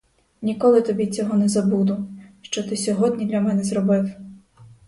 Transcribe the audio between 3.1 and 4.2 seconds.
для мене зробив.